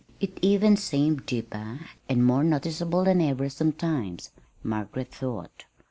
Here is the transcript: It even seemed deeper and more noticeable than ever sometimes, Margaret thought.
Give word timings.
It 0.19 0.39
even 0.41 0.77
seemed 0.77 1.27
deeper 1.27 1.79
and 2.09 2.25
more 2.25 2.43
noticeable 2.43 3.03
than 3.03 3.21
ever 3.21 3.49
sometimes, 3.49 4.31
Margaret 4.63 5.13
thought. 5.13 5.65